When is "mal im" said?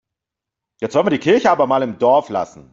1.67-1.99